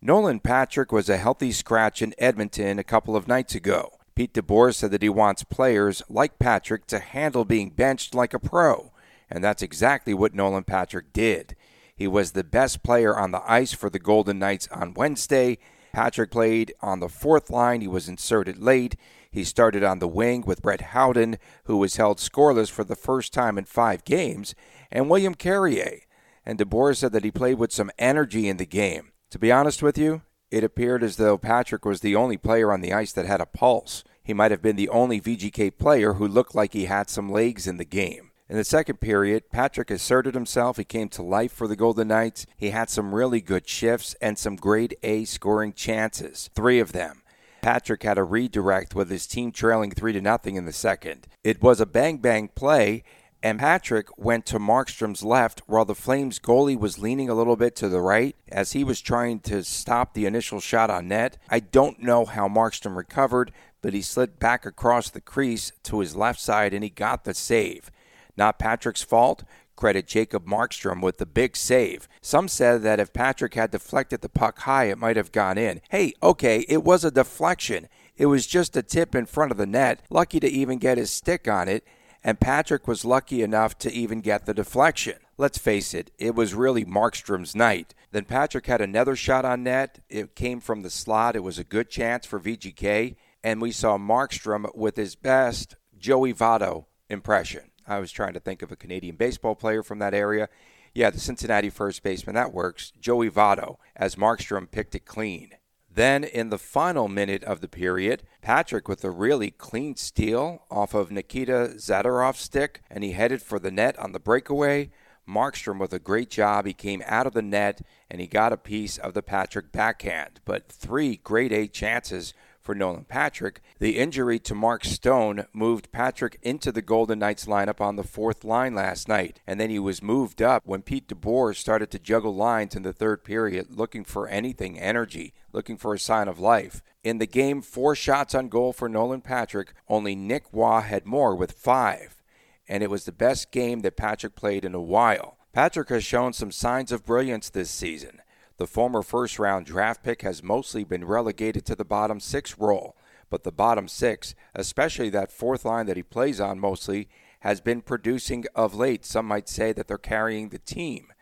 Nolan 0.00 0.40
Patrick 0.40 0.92
was 0.92 1.10
a 1.10 1.18
healthy 1.18 1.52
scratch 1.52 2.00
in 2.00 2.14
Edmonton 2.16 2.78
a 2.78 2.84
couple 2.84 3.16
of 3.16 3.28
nights 3.28 3.54
ago. 3.54 3.98
Pete 4.14 4.32
DeBoer 4.32 4.74
said 4.74 4.92
that 4.92 5.02
he 5.02 5.10
wants 5.10 5.44
players 5.44 6.02
like 6.08 6.38
Patrick 6.38 6.86
to 6.86 7.00
handle 7.00 7.44
being 7.44 7.68
benched 7.68 8.14
like 8.14 8.32
a 8.32 8.38
pro 8.38 8.92
and 9.30 9.42
that's 9.42 9.62
exactly 9.62 10.14
what 10.14 10.34
Nolan 10.34 10.64
Patrick 10.64 11.12
did. 11.12 11.56
He 11.96 12.06
was 12.06 12.32
the 12.32 12.44
best 12.44 12.82
player 12.82 13.16
on 13.16 13.30
the 13.30 13.42
ice 13.50 13.72
for 13.72 13.88
the 13.88 13.98
Golden 13.98 14.38
Knights 14.38 14.68
on 14.68 14.94
Wednesday. 14.94 15.58
Patrick 15.92 16.30
played 16.30 16.74
on 16.82 16.98
the 16.98 17.08
fourth 17.08 17.50
line. 17.50 17.80
He 17.80 17.88
was 17.88 18.08
inserted 18.08 18.58
late. 18.58 18.96
He 19.30 19.44
started 19.44 19.82
on 19.84 20.00
the 20.00 20.08
wing 20.08 20.42
with 20.46 20.62
Brett 20.62 20.80
Howden, 20.80 21.38
who 21.64 21.76
was 21.76 21.96
held 21.96 22.18
scoreless 22.18 22.70
for 22.70 22.84
the 22.84 22.96
first 22.96 23.32
time 23.32 23.58
in 23.58 23.64
five 23.64 24.04
games, 24.04 24.54
and 24.90 25.08
William 25.08 25.34
Carrier. 25.34 26.00
And 26.44 26.58
DeBoer 26.58 26.96
said 26.96 27.12
that 27.12 27.24
he 27.24 27.30
played 27.30 27.58
with 27.58 27.72
some 27.72 27.90
energy 27.98 28.48
in 28.48 28.58
the 28.58 28.66
game. 28.66 29.12
To 29.30 29.38
be 29.38 29.50
honest 29.50 29.82
with 29.82 29.96
you, 29.96 30.22
it 30.50 30.62
appeared 30.62 31.02
as 31.02 31.16
though 31.16 31.38
Patrick 31.38 31.84
was 31.84 32.00
the 32.00 32.14
only 32.14 32.36
player 32.36 32.72
on 32.72 32.80
the 32.80 32.92
ice 32.92 33.12
that 33.12 33.26
had 33.26 33.40
a 33.40 33.46
pulse. 33.46 34.04
He 34.22 34.32
might 34.32 34.50
have 34.50 34.62
been 34.62 34.76
the 34.76 34.88
only 34.88 35.20
VGK 35.20 35.78
player 35.78 36.14
who 36.14 36.28
looked 36.28 36.54
like 36.54 36.72
he 36.72 36.84
had 36.84 37.10
some 37.10 37.28
legs 37.28 37.66
in 37.66 37.76
the 37.76 37.84
game. 37.84 38.30
In 38.54 38.58
the 38.58 38.62
second 38.62 39.00
period, 39.00 39.50
Patrick 39.50 39.90
asserted 39.90 40.36
himself. 40.36 40.76
He 40.76 40.84
came 40.84 41.08
to 41.08 41.24
life 41.24 41.50
for 41.50 41.66
the 41.66 41.74
Golden 41.74 42.06
Knights. 42.06 42.46
He 42.56 42.70
had 42.70 42.88
some 42.88 43.12
really 43.12 43.40
good 43.40 43.68
shifts 43.68 44.14
and 44.20 44.38
some 44.38 44.54
grade 44.54 44.96
A 45.02 45.24
scoring 45.24 45.72
chances, 45.72 46.48
three 46.54 46.78
of 46.78 46.92
them. 46.92 47.22
Patrick 47.62 48.04
had 48.04 48.16
a 48.16 48.22
redirect 48.22 48.94
with 48.94 49.10
his 49.10 49.26
team 49.26 49.50
trailing 49.50 49.90
3 49.90 50.12
to 50.12 50.20
nothing 50.20 50.54
in 50.54 50.66
the 50.66 50.72
second. 50.72 51.26
It 51.42 51.64
was 51.64 51.80
a 51.80 51.84
bang 51.84 52.18
bang 52.18 52.46
play 52.46 53.02
and 53.42 53.58
Patrick 53.58 54.16
went 54.16 54.46
to 54.46 54.60
Markstrom's 54.60 55.24
left 55.24 55.62
while 55.66 55.84
the 55.84 55.96
Flames 55.96 56.38
goalie 56.38 56.78
was 56.78 57.00
leaning 57.00 57.28
a 57.28 57.34
little 57.34 57.56
bit 57.56 57.74
to 57.74 57.88
the 57.88 58.00
right 58.00 58.36
as 58.52 58.70
he 58.70 58.84
was 58.84 59.00
trying 59.00 59.40
to 59.40 59.64
stop 59.64 60.14
the 60.14 60.26
initial 60.26 60.60
shot 60.60 60.90
on 60.90 61.08
net. 61.08 61.38
I 61.50 61.58
don't 61.58 62.00
know 62.00 62.24
how 62.24 62.46
Markstrom 62.46 62.94
recovered, 62.94 63.50
but 63.82 63.94
he 63.94 64.00
slid 64.00 64.38
back 64.38 64.64
across 64.64 65.10
the 65.10 65.20
crease 65.20 65.72
to 65.82 65.98
his 65.98 66.14
left 66.14 66.38
side 66.38 66.72
and 66.72 66.84
he 66.84 66.90
got 66.90 67.24
the 67.24 67.34
save. 67.34 67.90
Not 68.36 68.58
Patrick's 68.58 69.02
fault. 69.02 69.44
Credit 69.76 70.06
Jacob 70.06 70.46
Markstrom 70.46 71.02
with 71.02 71.18
the 71.18 71.26
big 71.26 71.56
save. 71.56 72.08
Some 72.20 72.48
said 72.48 72.82
that 72.82 73.00
if 73.00 73.12
Patrick 73.12 73.54
had 73.54 73.70
deflected 73.70 74.20
the 74.20 74.28
puck 74.28 74.60
high, 74.60 74.84
it 74.84 74.98
might 74.98 75.16
have 75.16 75.32
gone 75.32 75.58
in. 75.58 75.80
Hey, 75.90 76.12
okay, 76.22 76.64
it 76.68 76.84
was 76.84 77.04
a 77.04 77.10
deflection. 77.10 77.88
It 78.16 78.26
was 78.26 78.46
just 78.46 78.76
a 78.76 78.82
tip 78.82 79.14
in 79.14 79.26
front 79.26 79.50
of 79.50 79.58
the 79.58 79.66
net, 79.66 80.02
lucky 80.10 80.38
to 80.40 80.48
even 80.48 80.78
get 80.78 80.98
his 80.98 81.10
stick 81.10 81.48
on 81.48 81.68
it, 81.68 81.84
and 82.22 82.40
Patrick 82.40 82.88
was 82.88 83.04
lucky 83.04 83.42
enough 83.42 83.76
to 83.78 83.92
even 83.92 84.20
get 84.20 84.46
the 84.46 84.54
deflection. 84.54 85.16
let's 85.36 85.58
face 85.58 85.92
it, 85.92 86.12
it 86.16 86.34
was 86.34 86.54
really 86.54 86.84
Markstrom's 86.84 87.56
night. 87.56 87.92
Then 88.12 88.24
Patrick 88.24 88.66
had 88.66 88.80
another 88.80 89.16
shot 89.16 89.44
on 89.44 89.64
net. 89.64 89.98
It 90.08 90.36
came 90.36 90.60
from 90.60 90.82
the 90.82 90.90
slot. 90.90 91.34
It 91.34 91.42
was 91.42 91.58
a 91.58 91.64
good 91.64 91.90
chance 91.90 92.24
for 92.24 92.38
VGK. 92.38 93.16
And 93.42 93.60
we 93.60 93.72
saw 93.72 93.98
Markstrom 93.98 94.72
with 94.76 94.96
his 94.96 95.16
best 95.16 95.74
Joey 95.98 96.32
Votto 96.32 96.84
impression. 97.10 97.72
I 97.86 97.98
was 97.98 98.12
trying 98.12 98.34
to 98.34 98.40
think 98.40 98.62
of 98.62 98.72
a 98.72 98.76
Canadian 98.76 99.16
baseball 99.16 99.54
player 99.54 99.82
from 99.82 99.98
that 99.98 100.14
area. 100.14 100.48
Yeah, 100.94 101.10
the 101.10 101.20
Cincinnati 101.20 101.70
first 101.70 102.02
baseman, 102.02 102.34
that 102.34 102.54
works. 102.54 102.92
Joey 103.00 103.30
Votto, 103.30 103.76
as 103.96 104.16
Markstrom 104.16 104.70
picked 104.70 104.94
it 104.94 105.06
clean. 105.06 105.50
Then, 105.92 106.24
in 106.24 106.50
the 106.50 106.58
final 106.58 107.06
minute 107.06 107.44
of 107.44 107.60
the 107.60 107.68
period, 107.68 108.24
Patrick 108.42 108.88
with 108.88 109.04
a 109.04 109.10
really 109.10 109.50
clean 109.50 109.96
steal 109.96 110.64
off 110.70 110.92
of 110.94 111.12
Nikita 111.12 111.74
Zadorov's 111.76 112.40
stick, 112.40 112.82
and 112.90 113.04
he 113.04 113.12
headed 113.12 113.42
for 113.42 113.58
the 113.58 113.70
net 113.70 113.98
on 113.98 114.12
the 114.12 114.18
breakaway. 114.18 114.90
Markstrom 115.28 115.78
with 115.78 115.92
a 115.92 115.98
great 115.98 116.30
job. 116.30 116.66
He 116.66 116.72
came 116.72 117.02
out 117.06 117.26
of 117.26 117.32
the 117.32 117.42
net 117.42 117.80
and 118.10 118.20
he 118.20 118.26
got 118.26 118.52
a 118.52 118.56
piece 118.56 118.98
of 118.98 119.14
the 119.14 119.22
Patrick 119.22 119.72
backhand. 119.72 120.40
But 120.44 120.68
three 120.68 121.16
grade 121.16 121.52
A 121.52 121.66
chances 121.66 122.34
for 122.64 122.74
Nolan 122.74 123.04
Patrick. 123.04 123.60
The 123.78 123.98
injury 123.98 124.38
to 124.40 124.54
Mark 124.54 124.84
Stone 124.84 125.44
moved 125.52 125.92
Patrick 125.92 126.38
into 126.42 126.72
the 126.72 126.82
Golden 126.82 127.18
Knights 127.18 127.44
lineup 127.44 127.80
on 127.80 127.96
the 127.96 128.02
fourth 128.02 128.42
line 128.42 128.74
last 128.74 129.06
night, 129.06 129.40
and 129.46 129.60
then 129.60 129.70
he 129.70 129.78
was 129.78 130.02
moved 130.02 130.40
up 130.40 130.62
when 130.64 130.82
Pete 130.82 131.08
DeBoer 131.08 131.54
started 131.54 131.90
to 131.90 131.98
juggle 131.98 132.34
lines 132.34 132.74
in 132.74 132.82
the 132.82 132.92
third 132.92 133.22
period, 133.22 133.66
looking 133.70 134.04
for 134.04 134.26
anything 134.26 134.78
energy, 134.78 135.34
looking 135.52 135.76
for 135.76 135.94
a 135.94 135.98
sign 135.98 136.26
of 136.26 136.40
life. 136.40 136.82
In 137.02 137.18
the 137.18 137.26
game, 137.26 137.60
four 137.60 137.94
shots 137.94 138.34
on 138.34 138.48
goal 138.48 138.72
for 138.72 138.88
Nolan 138.88 139.20
Patrick, 139.20 139.74
only 139.88 140.14
Nick 140.14 140.52
Waugh 140.52 140.80
had 140.80 141.04
more 141.04 141.34
with 141.34 141.52
five, 141.52 142.22
and 142.66 142.82
it 142.82 142.90
was 142.90 143.04
the 143.04 143.12
best 143.12 143.50
game 143.50 143.80
that 143.80 143.96
Patrick 143.96 144.34
played 144.34 144.64
in 144.64 144.74
a 144.74 144.80
while. 144.80 145.36
Patrick 145.52 145.90
has 145.90 146.02
shown 146.02 146.32
some 146.32 146.50
signs 146.50 146.90
of 146.90 147.04
brilliance 147.04 147.50
this 147.50 147.70
season. 147.70 148.20
The 148.56 148.66
former 148.66 149.02
first 149.02 149.38
round 149.38 149.66
draft 149.66 150.02
pick 150.02 150.22
has 150.22 150.42
mostly 150.42 150.84
been 150.84 151.04
relegated 151.04 151.64
to 151.66 151.74
the 151.74 151.84
bottom 151.84 152.20
six 152.20 152.56
role, 152.58 152.96
but 153.28 153.42
the 153.42 153.50
bottom 153.50 153.88
six, 153.88 154.34
especially 154.54 155.10
that 155.10 155.32
fourth 155.32 155.64
line 155.64 155.86
that 155.86 155.96
he 155.96 156.04
plays 156.04 156.40
on 156.40 156.60
mostly, 156.60 157.08
has 157.40 157.60
been 157.60 157.80
producing 157.80 158.44
of 158.54 158.74
late. 158.74 159.04
Some 159.04 159.26
might 159.26 159.48
say 159.48 159.72
that 159.72 159.88
they're 159.88 159.98
carrying 159.98 160.50
the 160.50 160.58
team. 160.58 161.12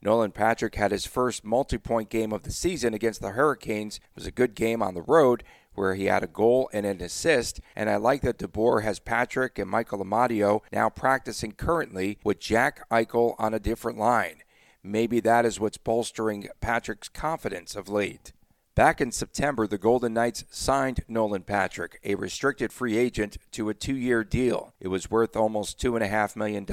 Nolan 0.00 0.30
Patrick 0.30 0.76
had 0.76 0.92
his 0.92 1.04
first 1.04 1.44
multi 1.44 1.78
point 1.78 2.10
game 2.10 2.32
of 2.32 2.44
the 2.44 2.52
season 2.52 2.94
against 2.94 3.20
the 3.20 3.30
Hurricanes. 3.30 3.96
It 3.96 4.02
was 4.14 4.26
a 4.26 4.30
good 4.30 4.54
game 4.54 4.80
on 4.80 4.94
the 4.94 5.02
road 5.02 5.42
where 5.74 5.94
he 5.94 6.04
had 6.06 6.22
a 6.22 6.28
goal 6.28 6.70
and 6.72 6.86
an 6.86 7.00
assist. 7.00 7.60
And 7.74 7.90
I 7.90 7.96
like 7.96 8.22
that 8.22 8.38
DeBoer 8.38 8.82
has 8.84 9.00
Patrick 9.00 9.58
and 9.58 9.68
Michael 9.68 10.04
Amadio 10.04 10.60
now 10.72 10.88
practicing 10.88 11.52
currently 11.52 12.18
with 12.22 12.38
Jack 12.38 12.88
Eichel 12.88 13.34
on 13.38 13.52
a 13.52 13.60
different 13.60 13.98
line. 13.98 14.42
Maybe 14.88 15.20
that 15.20 15.44
is 15.44 15.60
what's 15.60 15.76
bolstering 15.76 16.48
Patrick's 16.62 17.10
confidence 17.10 17.76
of 17.76 17.90
late. 17.90 18.32
Back 18.74 19.02
in 19.02 19.12
September, 19.12 19.66
the 19.66 19.76
Golden 19.76 20.14
Knights 20.14 20.44
signed 20.50 21.04
Nolan 21.06 21.42
Patrick, 21.42 22.00
a 22.04 22.14
restricted 22.14 22.72
free 22.72 22.96
agent, 22.96 23.36
to 23.50 23.68
a 23.68 23.74
two 23.74 23.96
year 23.96 24.24
deal. 24.24 24.72
It 24.80 24.88
was 24.88 25.10
worth 25.10 25.36
almost 25.36 25.78
$2.5 25.78 26.36
million. 26.36 26.64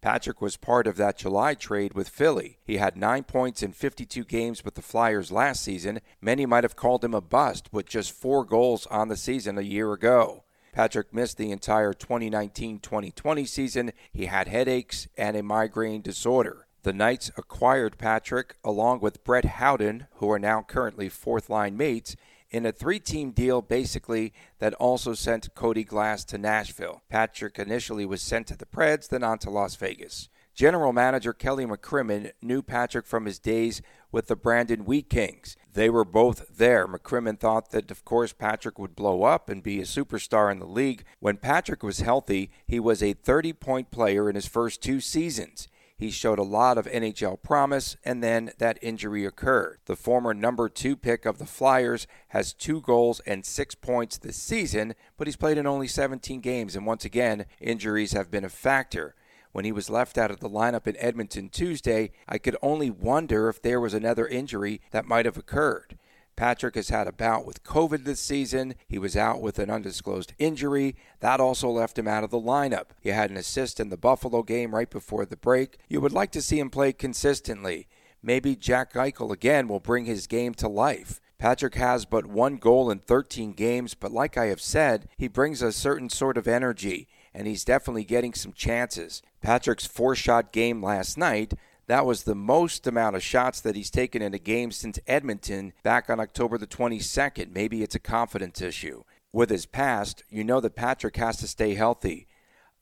Patrick 0.00 0.40
was 0.40 0.56
part 0.56 0.86
of 0.86 0.96
that 0.96 1.18
July 1.18 1.52
trade 1.52 1.92
with 1.92 2.08
Philly. 2.08 2.60
He 2.64 2.78
had 2.78 2.96
nine 2.96 3.24
points 3.24 3.62
in 3.62 3.72
52 3.72 4.24
games 4.24 4.64
with 4.64 4.74
the 4.74 4.80
Flyers 4.80 5.30
last 5.30 5.62
season. 5.62 6.00
Many 6.22 6.46
might 6.46 6.64
have 6.64 6.76
called 6.76 7.04
him 7.04 7.12
a 7.12 7.20
bust, 7.20 7.68
with 7.70 7.84
just 7.86 8.12
four 8.12 8.46
goals 8.46 8.86
on 8.86 9.08
the 9.08 9.18
season 9.18 9.58
a 9.58 9.62
year 9.62 9.92
ago. 9.92 10.44
Patrick 10.72 11.12
missed 11.12 11.36
the 11.36 11.50
entire 11.50 11.92
2019 11.92 12.78
2020 12.78 13.44
season. 13.44 13.92
He 14.12 14.26
had 14.26 14.48
headaches 14.48 15.08
and 15.18 15.36
a 15.36 15.42
migraine 15.42 16.00
disorder. 16.00 16.63
The 16.84 16.92
Knights 16.92 17.30
acquired 17.38 17.96
Patrick 17.96 18.56
along 18.62 19.00
with 19.00 19.24
Brett 19.24 19.46
Howden, 19.46 20.06
who 20.16 20.30
are 20.30 20.38
now 20.38 20.60
currently 20.60 21.08
fourth 21.08 21.48
line 21.48 21.78
mates, 21.78 22.14
in 22.50 22.66
a 22.66 22.72
three 22.72 23.00
team 23.00 23.30
deal 23.30 23.62
basically 23.62 24.34
that 24.58 24.74
also 24.74 25.14
sent 25.14 25.54
Cody 25.54 25.82
Glass 25.82 26.26
to 26.26 26.36
Nashville. 26.36 27.02
Patrick 27.08 27.58
initially 27.58 28.04
was 28.04 28.20
sent 28.20 28.48
to 28.48 28.56
the 28.58 28.66
Preds, 28.66 29.08
then 29.08 29.24
on 29.24 29.38
to 29.38 29.48
Las 29.48 29.76
Vegas. 29.76 30.28
General 30.54 30.92
manager 30.92 31.32
Kelly 31.32 31.64
McCrimmon 31.64 32.32
knew 32.42 32.60
Patrick 32.60 33.06
from 33.06 33.24
his 33.24 33.38
days 33.38 33.80
with 34.12 34.26
the 34.26 34.36
Brandon 34.36 34.84
Wheat 34.84 35.08
Kings. 35.08 35.56
They 35.72 35.88
were 35.88 36.04
both 36.04 36.58
there. 36.58 36.86
McCrimmon 36.86 37.40
thought 37.40 37.70
that, 37.70 37.90
of 37.90 38.04
course, 38.04 38.34
Patrick 38.34 38.78
would 38.78 38.94
blow 38.94 39.22
up 39.22 39.48
and 39.48 39.62
be 39.62 39.80
a 39.80 39.84
superstar 39.84 40.52
in 40.52 40.58
the 40.58 40.66
league. 40.66 41.04
When 41.18 41.38
Patrick 41.38 41.82
was 41.82 42.00
healthy, 42.00 42.50
he 42.66 42.78
was 42.78 43.02
a 43.02 43.14
30 43.14 43.54
point 43.54 43.90
player 43.90 44.28
in 44.28 44.34
his 44.34 44.46
first 44.46 44.82
two 44.82 45.00
seasons. 45.00 45.66
He 46.04 46.10
showed 46.10 46.38
a 46.38 46.42
lot 46.42 46.76
of 46.76 46.84
NHL 46.84 47.42
promise, 47.42 47.96
and 48.04 48.22
then 48.22 48.52
that 48.58 48.78
injury 48.82 49.24
occurred. 49.24 49.78
The 49.86 49.96
former 49.96 50.34
number 50.34 50.68
two 50.68 50.96
pick 50.96 51.24
of 51.24 51.38
the 51.38 51.46
Flyers 51.46 52.06
has 52.28 52.52
two 52.52 52.82
goals 52.82 53.20
and 53.20 53.42
six 53.42 53.74
points 53.74 54.18
this 54.18 54.36
season, 54.36 54.96
but 55.16 55.26
he's 55.26 55.36
played 55.38 55.56
in 55.56 55.66
only 55.66 55.88
17 55.88 56.42
games, 56.42 56.76
and 56.76 56.84
once 56.84 57.06
again, 57.06 57.46
injuries 57.58 58.12
have 58.12 58.30
been 58.30 58.44
a 58.44 58.50
factor. 58.50 59.14
When 59.52 59.64
he 59.64 59.72
was 59.72 59.88
left 59.88 60.18
out 60.18 60.30
of 60.30 60.40
the 60.40 60.50
lineup 60.50 60.86
in 60.86 60.98
Edmonton 60.98 61.48
Tuesday, 61.48 62.10
I 62.28 62.36
could 62.36 62.58
only 62.60 62.90
wonder 62.90 63.48
if 63.48 63.62
there 63.62 63.80
was 63.80 63.94
another 63.94 64.26
injury 64.26 64.82
that 64.90 65.06
might 65.08 65.24
have 65.24 65.38
occurred. 65.38 65.96
Patrick 66.36 66.74
has 66.74 66.88
had 66.88 67.06
a 67.06 67.12
bout 67.12 67.46
with 67.46 67.64
COVID 67.64 68.04
this 68.04 68.20
season. 68.20 68.74
He 68.88 68.98
was 68.98 69.16
out 69.16 69.40
with 69.40 69.58
an 69.58 69.70
undisclosed 69.70 70.32
injury. 70.38 70.96
That 71.20 71.40
also 71.40 71.68
left 71.68 71.98
him 71.98 72.08
out 72.08 72.24
of 72.24 72.30
the 72.30 72.40
lineup. 72.40 72.86
He 73.00 73.10
had 73.10 73.30
an 73.30 73.36
assist 73.36 73.78
in 73.78 73.90
the 73.90 73.96
Buffalo 73.96 74.42
game 74.42 74.74
right 74.74 74.90
before 74.90 75.24
the 75.24 75.36
break. 75.36 75.78
You 75.88 76.00
would 76.00 76.12
like 76.12 76.32
to 76.32 76.42
see 76.42 76.58
him 76.58 76.70
play 76.70 76.92
consistently. 76.92 77.86
Maybe 78.22 78.56
Jack 78.56 78.94
Eichel 78.94 79.30
again 79.30 79.68
will 79.68 79.80
bring 79.80 80.06
his 80.06 80.26
game 80.26 80.54
to 80.54 80.68
life. 80.68 81.20
Patrick 81.38 81.74
has 81.74 82.06
but 82.06 82.26
one 82.26 82.56
goal 82.56 82.90
in 82.90 83.00
13 83.00 83.52
games, 83.52 83.94
but 83.94 84.12
like 84.12 84.38
I 84.38 84.46
have 84.46 84.60
said, 84.60 85.08
he 85.18 85.28
brings 85.28 85.60
a 85.60 85.72
certain 85.72 86.08
sort 86.08 86.38
of 86.38 86.48
energy, 86.48 87.06
and 87.34 87.46
he's 87.46 87.64
definitely 87.64 88.04
getting 88.04 88.32
some 88.32 88.52
chances. 88.52 89.20
Patrick's 89.42 89.86
four 89.86 90.14
shot 90.14 90.52
game 90.52 90.82
last 90.82 91.18
night 91.18 91.52
that 91.86 92.06
was 92.06 92.22
the 92.22 92.34
most 92.34 92.86
amount 92.86 93.16
of 93.16 93.22
shots 93.22 93.60
that 93.60 93.76
he's 93.76 93.90
taken 93.90 94.22
in 94.22 94.34
a 94.34 94.38
game 94.38 94.70
since 94.70 94.98
Edmonton 95.06 95.72
back 95.82 96.08
on 96.08 96.20
October 96.20 96.58
the 96.58 96.66
22nd. 96.66 97.52
Maybe 97.52 97.82
it's 97.82 97.94
a 97.94 98.00
confidence 98.00 98.60
issue. 98.60 99.04
With 99.32 99.50
his 99.50 99.66
past, 99.66 100.22
you 100.28 100.44
know 100.44 100.60
that 100.60 100.76
Patrick 100.76 101.16
has 101.16 101.36
to 101.38 101.48
stay 101.48 101.74
healthy. 101.74 102.28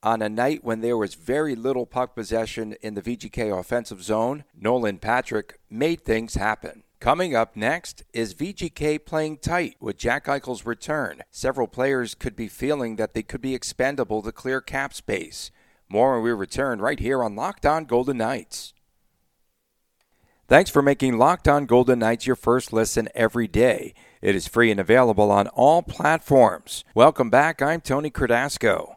On 0.03 0.21
a 0.21 0.29
night 0.29 0.65
when 0.65 0.81
there 0.81 0.97
was 0.97 1.15
very 1.15 1.55
little 1.55 1.87
puck 1.87 2.15
possession 2.15 2.75
in 2.83 2.95
the 2.95 3.03
VGK 3.03 3.59
offensive 3.59 4.03
zone, 4.03 4.45
Nolan 4.55 4.99
Patrick 4.99 5.59
made 5.71 6.05
things 6.05 6.35
happen. 6.35 6.83
Coming 6.99 7.35
up 7.35 7.57
next 7.57 8.05
is 8.13 8.35
VGK 8.35 9.05
playing 9.05 9.39
tight 9.39 9.77
with 9.81 9.99
Jack 9.99 10.27
Eichel's 10.27 10.67
return. 10.67 11.23
Several 11.31 11.67
players 11.67 12.15
could 12.15 12.37
be 12.37 12.49
feeling 12.49 12.97
that 12.97 13.15
they 13.15 13.23
could 13.23 13.41
be 13.41 13.55
expendable 13.55 14.23
to 14.23 14.31
clear 14.31 14.61
cap 14.61 14.95
space. 14.95 15.51
More 15.89 16.15
when 16.15 16.23
we 16.23 16.31
return 16.33 16.81
right 16.81 17.01
here 17.01 17.23
on 17.23 17.35
Locked 17.35 17.67
On 17.67 17.85
Golden 17.85 18.19
Knights. 18.19 18.73
Thanks 20.53 20.69
for 20.69 20.83
making 20.83 21.17
Locked 21.17 21.49
On 21.49 21.65
Golden 21.65 22.01
Knights 22.01 22.27
your 22.27 22.37
first 22.37 22.75
listen 22.75 23.09
every 23.15 23.49
day. 23.49 23.95
It 24.21 24.35
is 24.37 24.47
free 24.47 24.71
and 24.71 24.79
available 24.79 25.31
on 25.31 25.49
all 25.49 25.81
platforms. 25.83 26.85
Welcome 26.95 27.31
back. 27.31 27.63
I'm 27.63 27.81
Tony 27.81 28.11
Cardasco. 28.11 28.97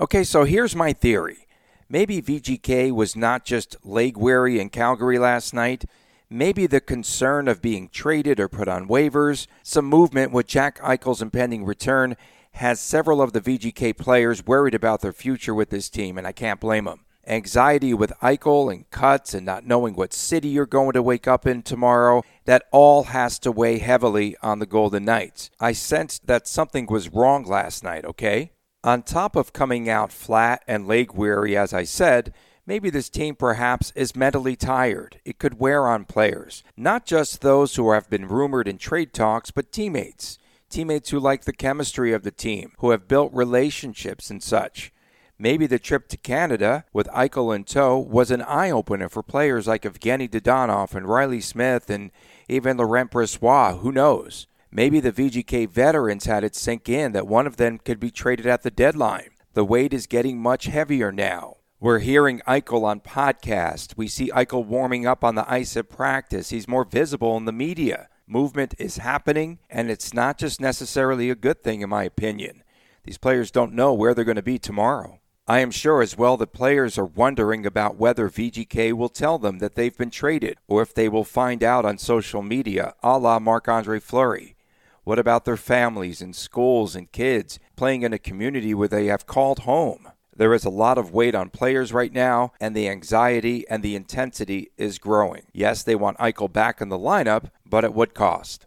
Okay, 0.00 0.24
so 0.24 0.44
here's 0.44 0.74
my 0.74 0.94
theory. 0.94 1.46
Maybe 1.90 2.22
VGK 2.22 2.90
was 2.90 3.14
not 3.16 3.44
just 3.44 3.76
leg 3.84 4.16
weary 4.16 4.58
in 4.58 4.70
Calgary 4.70 5.18
last 5.18 5.52
night. 5.52 5.84
Maybe 6.30 6.66
the 6.66 6.80
concern 6.80 7.48
of 7.48 7.60
being 7.60 7.90
traded 7.90 8.40
or 8.40 8.48
put 8.48 8.66
on 8.66 8.88
waivers, 8.88 9.46
some 9.62 9.84
movement 9.84 10.32
with 10.32 10.46
Jack 10.46 10.78
Eichel's 10.78 11.20
impending 11.20 11.66
return, 11.66 12.16
has 12.52 12.80
several 12.80 13.20
of 13.20 13.34
the 13.34 13.42
VGK 13.42 13.98
players 13.98 14.46
worried 14.46 14.74
about 14.74 15.02
their 15.02 15.12
future 15.12 15.54
with 15.54 15.68
this 15.68 15.90
team, 15.90 16.16
and 16.16 16.26
I 16.26 16.32
can't 16.32 16.60
blame 16.60 16.86
them 16.86 17.03
anxiety 17.26 17.94
with 17.94 18.12
Eichel 18.22 18.72
and 18.72 18.88
cuts 18.90 19.34
and 19.34 19.44
not 19.46 19.66
knowing 19.66 19.94
what 19.94 20.12
city 20.12 20.48
you're 20.48 20.66
going 20.66 20.92
to 20.92 21.02
wake 21.02 21.26
up 21.26 21.46
in 21.46 21.62
tomorrow, 21.62 22.22
that 22.44 22.64
all 22.72 23.04
has 23.04 23.38
to 23.40 23.52
weigh 23.52 23.78
heavily 23.78 24.36
on 24.42 24.58
the 24.58 24.66
Golden 24.66 25.04
Knights. 25.04 25.50
I 25.60 25.72
sensed 25.72 26.26
that 26.26 26.46
something 26.46 26.86
was 26.86 27.12
wrong 27.12 27.44
last 27.44 27.82
night, 27.82 28.04
okay? 28.04 28.52
On 28.82 29.02
top 29.02 29.34
of 29.34 29.52
coming 29.52 29.88
out 29.88 30.12
flat 30.12 30.62
and 30.68 30.86
leg 30.86 31.12
weary, 31.12 31.56
as 31.56 31.72
I 31.72 31.84
said, 31.84 32.34
maybe 32.66 32.90
this 32.90 33.08
team 33.08 33.34
perhaps 33.34 33.92
is 33.94 34.14
mentally 34.14 34.56
tired. 34.56 35.20
It 35.24 35.38
could 35.38 35.58
wear 35.58 35.86
on 35.86 36.04
players, 36.04 36.62
not 36.76 37.06
just 37.06 37.40
those 37.40 37.76
who 37.76 37.92
have 37.92 38.10
been 38.10 38.28
rumored 38.28 38.68
in 38.68 38.78
trade 38.78 39.12
talks, 39.12 39.50
but 39.50 39.72
teammates. 39.72 40.38
Teammates 40.68 41.10
who 41.10 41.20
like 41.20 41.44
the 41.44 41.52
chemistry 41.52 42.12
of 42.12 42.24
the 42.24 42.30
team, 42.30 42.72
who 42.78 42.90
have 42.90 43.08
built 43.08 43.32
relationships 43.32 44.30
and 44.30 44.42
such. 44.42 44.92
Maybe 45.38 45.66
the 45.66 45.80
trip 45.80 46.06
to 46.08 46.16
Canada 46.16 46.84
with 46.92 47.08
Eichel 47.08 47.54
in 47.54 47.64
tow 47.64 47.98
was 47.98 48.30
an 48.30 48.42
eye 48.42 48.70
opener 48.70 49.08
for 49.08 49.22
players 49.22 49.66
like 49.66 49.82
Evgeny 49.82 50.28
Dadonov 50.28 50.94
and 50.94 51.08
Reilly 51.08 51.40
Smith 51.40 51.90
and 51.90 52.12
even 52.48 52.76
Laurent 52.76 53.10
Brossoit. 53.10 53.80
Who 53.80 53.90
knows? 53.90 54.46
Maybe 54.70 55.00
the 55.00 55.12
VGK 55.12 55.68
veterans 55.68 56.26
had 56.26 56.44
it 56.44 56.54
sink 56.54 56.88
in 56.88 57.12
that 57.12 57.26
one 57.26 57.48
of 57.48 57.56
them 57.56 57.78
could 57.78 57.98
be 57.98 58.12
traded 58.12 58.46
at 58.46 58.62
the 58.62 58.70
deadline. 58.70 59.30
The 59.54 59.64
weight 59.64 59.92
is 59.92 60.06
getting 60.06 60.38
much 60.40 60.66
heavier 60.66 61.10
now. 61.10 61.56
We're 61.80 61.98
hearing 61.98 62.40
Eichel 62.46 62.84
on 62.84 63.00
podcast. 63.00 63.96
We 63.96 64.06
see 64.06 64.30
Eichel 64.30 64.64
warming 64.64 65.04
up 65.04 65.24
on 65.24 65.34
the 65.34 65.50
ice 65.50 65.76
at 65.76 65.88
practice. 65.88 66.50
He's 66.50 66.68
more 66.68 66.84
visible 66.84 67.36
in 67.36 67.44
the 67.44 67.52
media. 67.52 68.08
Movement 68.26 68.74
is 68.78 68.98
happening, 68.98 69.58
and 69.68 69.90
it's 69.90 70.14
not 70.14 70.38
just 70.38 70.60
necessarily 70.60 71.28
a 71.28 71.34
good 71.34 71.62
thing, 71.62 71.82
in 71.82 71.90
my 71.90 72.04
opinion. 72.04 72.62
These 73.02 73.18
players 73.18 73.50
don't 73.50 73.74
know 73.74 73.92
where 73.92 74.14
they're 74.14 74.24
going 74.24 74.36
to 74.36 74.42
be 74.42 74.58
tomorrow. 74.58 75.20
I 75.46 75.58
am 75.58 75.70
sure 75.70 76.00
as 76.00 76.16
well 76.16 76.38
that 76.38 76.54
players 76.54 76.96
are 76.96 77.04
wondering 77.04 77.66
about 77.66 77.98
whether 77.98 78.30
VGK 78.30 78.94
will 78.94 79.10
tell 79.10 79.36
them 79.38 79.58
that 79.58 79.74
they've 79.74 79.96
been 79.96 80.08
traded 80.08 80.56
or 80.66 80.80
if 80.80 80.94
they 80.94 81.06
will 81.06 81.22
find 81.22 81.62
out 81.62 81.84
on 81.84 81.98
social 81.98 82.40
media, 82.40 82.94
a 83.02 83.18
la 83.18 83.38
Marc 83.38 83.68
Andre 83.68 84.00
Fleury. 84.00 84.56
What 85.02 85.18
about 85.18 85.44
their 85.44 85.58
families 85.58 86.22
and 86.22 86.34
schools 86.34 86.96
and 86.96 87.12
kids 87.12 87.58
playing 87.76 88.04
in 88.04 88.14
a 88.14 88.18
community 88.18 88.72
where 88.72 88.88
they 88.88 89.04
have 89.08 89.26
called 89.26 89.60
home? 89.60 90.08
There 90.34 90.54
is 90.54 90.64
a 90.64 90.70
lot 90.70 90.96
of 90.96 91.12
weight 91.12 91.34
on 91.34 91.50
players 91.50 91.92
right 91.92 92.12
now, 92.12 92.52
and 92.58 92.74
the 92.74 92.88
anxiety 92.88 93.68
and 93.68 93.82
the 93.82 93.96
intensity 93.96 94.70
is 94.78 94.98
growing. 94.98 95.42
Yes, 95.52 95.82
they 95.82 95.94
want 95.94 96.16
Eichel 96.18 96.50
back 96.50 96.80
in 96.80 96.88
the 96.88 96.98
lineup, 96.98 97.50
but 97.66 97.84
at 97.84 97.92
what 97.92 98.14
cost? 98.14 98.66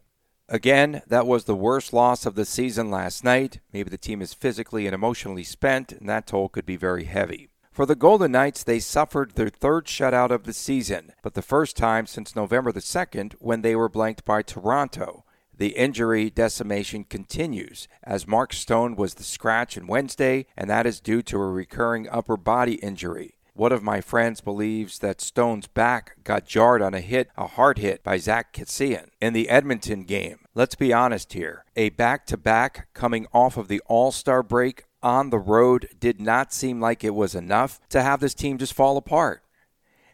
Again, 0.49 1.01
that 1.07 1.27
was 1.27 1.43
the 1.43 1.55
worst 1.55 1.91
loss 1.91 2.25
of 2.25 2.35
the 2.35 2.45
season 2.45 2.89
last 2.89 3.21
night. 3.21 3.59
Maybe 3.73 3.89
the 3.89 3.97
team 3.97 4.21
is 4.21 4.33
physically 4.33 4.85
and 4.85 4.95
emotionally 4.95 5.43
spent, 5.43 5.91
and 5.91 6.07
that 6.07 6.25
toll 6.25 6.47
could 6.47 6.65
be 6.65 6.77
very 6.77 7.03
heavy. 7.03 7.49
For 7.69 7.85
the 7.85 7.95
Golden 7.95 8.31
Knights, 8.31 8.63
they 8.63 8.79
suffered 8.79 9.33
their 9.33 9.49
third 9.49 9.87
shutout 9.87 10.31
of 10.31 10.45
the 10.45 10.53
season, 10.53 11.11
but 11.21 11.33
the 11.33 11.41
first 11.41 11.75
time 11.75 12.07
since 12.07 12.33
November 12.35 12.71
the 12.71 12.79
2nd 12.79 13.33
when 13.39 13.61
they 13.61 13.75
were 13.75 13.89
blanked 13.89 14.23
by 14.23 14.41
Toronto. 14.41 15.25
The 15.53 15.75
injury 15.75 16.29
decimation 16.29 17.03
continues 17.03 17.87
as 18.03 18.25
Mark 18.25 18.53
Stone 18.53 18.95
was 18.95 19.15
the 19.15 19.23
scratch 19.23 19.77
on 19.77 19.87
Wednesday, 19.87 20.45
and 20.55 20.69
that 20.69 20.85
is 20.85 21.01
due 21.01 21.21
to 21.23 21.37
a 21.37 21.51
recurring 21.51 22.07
upper 22.09 22.37
body 22.37 22.75
injury. 22.75 23.36
One 23.57 23.71
of 23.71 23.81
my 23.81 24.01
friends 24.01 24.39
believes 24.39 24.99
that 24.99 25.19
Stone's 25.19 25.65
back 25.65 26.23
got 26.23 26.45
jarred 26.45 26.83
on 26.83 26.93
a 26.93 27.01
hit, 27.01 27.31
a 27.35 27.47
hard 27.47 27.79
hit 27.79 28.03
by 28.03 28.17
Zach 28.17 28.53
Kassian 28.53 29.07
in 29.19 29.33
the 29.33 29.49
Edmonton 29.49 30.03
game. 30.03 30.41
Let's 30.53 30.75
be 30.75 30.93
honest 30.93 31.33
here. 31.33 31.65
A 31.75 31.89
back 31.89 32.27
to 32.27 32.37
back 32.37 32.87
coming 32.93 33.25
off 33.33 33.57
of 33.57 33.67
the 33.67 33.81
All 33.87 34.11
Star 34.11 34.43
break 34.43 34.83
on 35.01 35.31
the 35.31 35.39
road 35.39 35.89
did 35.99 36.21
not 36.21 36.53
seem 36.53 36.79
like 36.79 37.03
it 37.03 37.15
was 37.15 37.33
enough 37.33 37.79
to 37.89 38.03
have 38.03 38.19
this 38.19 38.35
team 38.35 38.59
just 38.59 38.75
fall 38.75 38.95
apart. 38.95 39.41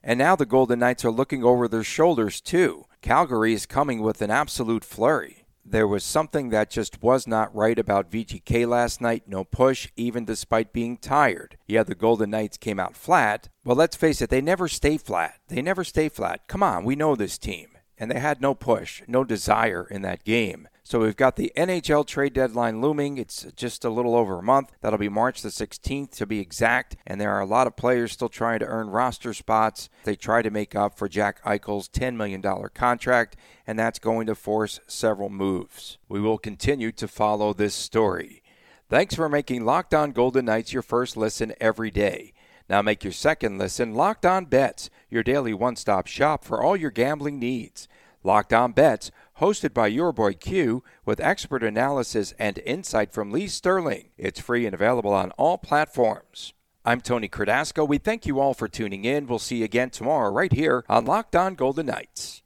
And 0.01 0.17
now 0.19 0.37
the 0.37 0.45
Golden 0.45 0.79
Knights 0.79 1.03
are 1.03 1.11
looking 1.11 1.43
over 1.43 1.67
their 1.67 1.83
shoulders 1.83 2.39
too. 2.39 2.85
Calgary 3.01 3.51
is 3.51 3.65
coming 3.65 4.01
with 4.01 4.21
an 4.21 4.31
absolute 4.31 4.85
flurry 4.85 5.42
there 5.65 5.87
was 5.87 6.03
something 6.03 6.49
that 6.49 6.69
just 6.69 7.01
was 7.01 7.25
not 7.25 7.53
right 7.55 7.79
about 7.79 8.11
VGK 8.11 8.67
last 8.67 9.01
night. 9.01 9.23
No 9.27 9.43
push, 9.43 9.89
even 9.95 10.25
despite 10.25 10.73
being 10.73 10.97
tired. 10.97 11.57
Yeah, 11.67 11.83
the 11.83 11.95
Golden 11.95 12.31
Knights 12.31 12.57
came 12.57 12.79
out 12.79 12.95
flat. 12.95 13.49
Well, 13.63 13.75
let's 13.75 13.95
face 13.95 14.21
it, 14.21 14.29
they 14.29 14.41
never 14.41 14.67
stay 14.67 14.97
flat. 14.97 15.39
They 15.47 15.61
never 15.61 15.83
stay 15.83 16.09
flat. 16.09 16.47
Come 16.47 16.63
on, 16.63 16.83
we 16.83 16.95
know 16.95 17.15
this 17.15 17.37
team. 17.37 17.69
And 17.97 18.11
they 18.11 18.19
had 18.19 18.41
no 18.41 18.53
push, 18.53 19.01
no 19.07 19.23
desire 19.23 19.87
in 19.89 20.01
that 20.01 20.23
game. 20.23 20.67
So 20.85 20.99
we've 20.99 21.15
got 21.15 21.37
the 21.37 21.53
NHL 21.55 22.05
trade 22.05 22.33
deadline 22.33 22.81
looming. 22.81 23.17
It's 23.17 23.47
just 23.55 23.85
a 23.85 23.89
little 23.89 24.15
over 24.15 24.39
a 24.39 24.43
month. 24.43 24.73
That'll 24.81 24.99
be 24.99 25.07
March 25.07 25.41
the 25.41 25.49
16th 25.49 26.11
to 26.17 26.25
be 26.25 26.39
exact. 26.39 26.97
And 27.07 27.21
there 27.21 27.31
are 27.31 27.39
a 27.39 27.45
lot 27.45 27.67
of 27.67 27.77
players 27.77 28.11
still 28.11 28.27
trying 28.27 28.59
to 28.59 28.65
earn 28.65 28.89
roster 28.89 29.33
spots. 29.33 29.89
They 30.03 30.17
try 30.17 30.41
to 30.41 30.49
make 30.49 30.75
up 30.75 30.97
for 30.97 31.07
Jack 31.07 31.41
Eichel's 31.43 31.87
$10 31.87 32.15
million 32.17 32.43
contract, 32.73 33.37
and 33.65 33.79
that's 33.79 33.97
going 33.97 34.27
to 34.27 34.35
force 34.35 34.81
several 34.85 35.29
moves. 35.29 35.97
We 36.09 36.19
will 36.19 36.37
continue 36.37 36.91
to 36.91 37.07
follow 37.07 37.53
this 37.53 37.73
story. 37.73 38.43
Thanks 38.89 39.15
for 39.15 39.29
making 39.29 39.63
Locked 39.63 39.93
On 39.93 40.11
Golden 40.11 40.45
Knights 40.45 40.73
your 40.73 40.83
first 40.83 41.15
listen 41.15 41.53
every 41.61 41.91
day. 41.91 42.33
Now 42.69 42.81
make 42.81 43.05
your 43.05 43.13
second 43.13 43.57
listen 43.57 43.95
Locked 43.95 44.25
On 44.25 44.45
Bets, 44.45 44.89
your 45.09 45.23
daily 45.23 45.53
one 45.53 45.77
stop 45.77 46.07
shop 46.07 46.43
for 46.43 46.61
all 46.61 46.75
your 46.75 46.91
gambling 46.91 47.39
needs. 47.39 47.87
Locked 48.23 48.53
On 48.53 48.71
Bets, 48.71 49.11
hosted 49.39 49.73
by 49.73 49.87
your 49.87 50.11
boy 50.11 50.33
Q, 50.33 50.83
with 51.05 51.19
expert 51.19 51.63
analysis 51.63 52.33
and 52.37 52.59
insight 52.59 53.11
from 53.11 53.31
Lee 53.31 53.47
Sterling. 53.47 54.09
It's 54.17 54.39
free 54.39 54.65
and 54.65 54.73
available 54.73 55.13
on 55.13 55.31
all 55.31 55.57
platforms. 55.57 56.53
I'm 56.85 57.01
Tony 57.01 57.29
Cardasco. 57.29 57.87
We 57.87 57.97
thank 57.97 58.25
you 58.25 58.39
all 58.39 58.53
for 58.53 58.67
tuning 58.67 59.05
in. 59.05 59.25
We'll 59.25 59.39
see 59.39 59.57
you 59.57 59.65
again 59.65 59.89
tomorrow 59.89 60.31
right 60.31 60.51
here 60.51 60.83
on 60.87 61.05
Locked 61.05 61.35
On 61.35 61.55
Golden 61.55 61.87
Knights. 61.87 62.42